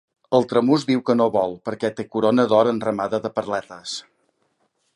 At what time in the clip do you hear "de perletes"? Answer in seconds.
3.27-3.95